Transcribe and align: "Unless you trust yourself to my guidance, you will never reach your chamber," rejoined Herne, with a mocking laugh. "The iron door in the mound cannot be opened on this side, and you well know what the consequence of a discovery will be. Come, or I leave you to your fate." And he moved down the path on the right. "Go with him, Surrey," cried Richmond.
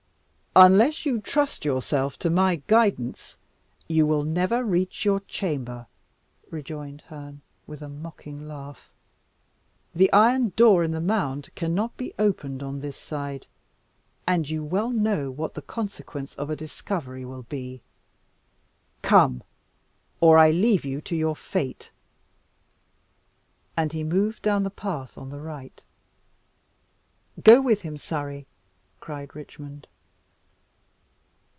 "Unless 0.53 1.05
you 1.05 1.21
trust 1.21 1.63
yourself 1.63 2.19
to 2.19 2.29
my 2.29 2.57
guidance, 2.67 3.37
you 3.87 4.05
will 4.05 4.25
never 4.25 4.65
reach 4.65 5.05
your 5.05 5.21
chamber," 5.21 5.87
rejoined 6.49 6.99
Herne, 7.07 7.39
with 7.67 7.81
a 7.81 7.87
mocking 7.87 8.49
laugh. 8.49 8.91
"The 9.95 10.11
iron 10.11 10.51
door 10.57 10.83
in 10.83 10.91
the 10.91 10.99
mound 10.99 11.55
cannot 11.55 11.95
be 11.95 12.13
opened 12.19 12.61
on 12.61 12.81
this 12.81 12.97
side, 12.97 13.47
and 14.27 14.49
you 14.49 14.61
well 14.61 14.89
know 14.89 15.31
what 15.31 15.53
the 15.53 15.61
consequence 15.61 16.35
of 16.35 16.49
a 16.49 16.55
discovery 16.57 17.23
will 17.23 17.43
be. 17.43 17.81
Come, 19.03 19.43
or 20.19 20.37
I 20.37 20.51
leave 20.51 20.83
you 20.83 20.99
to 20.99 21.15
your 21.15 21.37
fate." 21.37 21.91
And 23.77 23.93
he 23.93 24.03
moved 24.03 24.41
down 24.41 24.63
the 24.63 24.69
path 24.69 25.17
on 25.17 25.29
the 25.29 25.39
right. 25.39 25.81
"Go 27.41 27.61
with 27.61 27.83
him, 27.83 27.97
Surrey," 27.97 28.47
cried 28.99 29.33
Richmond. 29.33 29.87